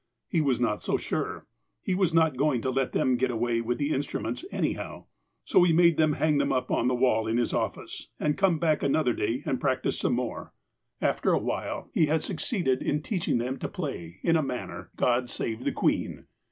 [0.27, 1.45] He was not so sure.
[1.79, 5.05] He was not going to let them get away with the instruments any how.
[5.45, 8.57] So he made them hang them up on the wall in his office, and come
[8.57, 10.53] back another day and practice some more.
[11.01, 13.67] BACK IN OLD ENGLAND 227 After a while, he had succeeded in teaching them to
[13.67, 16.25] play, in a manner, ''God save the Queen."